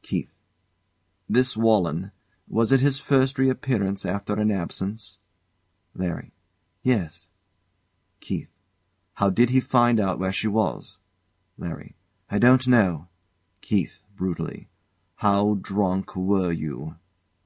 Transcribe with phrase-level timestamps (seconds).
[0.00, 0.30] KEITH.
[1.28, 2.10] This Walenn
[2.48, 5.18] was it his first reappearance after an absence?
[5.92, 6.32] LARRY.
[6.82, 7.28] Yes.
[8.20, 8.48] KEITH.
[9.12, 11.00] How did he find out where she was?
[11.58, 11.96] LARRY.
[12.30, 13.08] I don't know.
[13.60, 13.98] KEITH.
[14.16, 14.70] [Brutally]
[15.16, 16.94] How drunk were you?